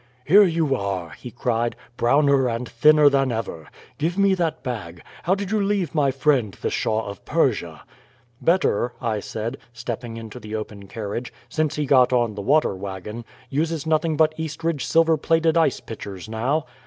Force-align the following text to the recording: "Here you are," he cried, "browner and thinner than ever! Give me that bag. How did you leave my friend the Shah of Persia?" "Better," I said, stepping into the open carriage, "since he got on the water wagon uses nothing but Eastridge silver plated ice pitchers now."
"Here 0.25 0.41
you 0.45 0.75
are," 0.75 1.11
he 1.11 1.29
cried, 1.29 1.75
"browner 1.95 2.49
and 2.49 2.67
thinner 2.67 3.07
than 3.07 3.31
ever! 3.31 3.67
Give 3.99 4.17
me 4.17 4.33
that 4.33 4.63
bag. 4.63 5.03
How 5.21 5.35
did 5.35 5.51
you 5.51 5.61
leave 5.61 5.93
my 5.93 6.09
friend 6.09 6.51
the 6.59 6.71
Shah 6.71 7.05
of 7.05 7.23
Persia?" 7.23 7.83
"Better," 8.41 8.93
I 8.99 9.19
said, 9.19 9.57
stepping 9.73 10.17
into 10.17 10.39
the 10.39 10.55
open 10.55 10.87
carriage, 10.87 11.31
"since 11.49 11.75
he 11.75 11.85
got 11.85 12.11
on 12.11 12.33
the 12.33 12.41
water 12.41 12.75
wagon 12.75 13.25
uses 13.51 13.85
nothing 13.85 14.17
but 14.17 14.33
Eastridge 14.37 14.83
silver 14.87 15.17
plated 15.17 15.55
ice 15.55 15.79
pitchers 15.79 16.27
now." 16.27 16.65